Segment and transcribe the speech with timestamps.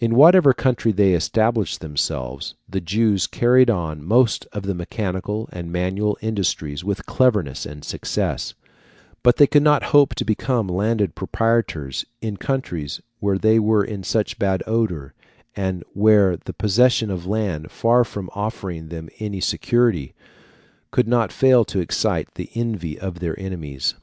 [0.00, 5.70] In whatever country they established themselves, the Jews carried on most of the mechanical and
[5.70, 8.54] manual industries with cleverness and success;
[9.22, 14.02] but they could not hope to become landed proprietors in countries where they were in
[14.02, 15.14] such bad odour,
[15.54, 20.14] and where the possession of land, far from offering them any security,
[20.90, 23.94] could not fail to excite the envy of their enemies.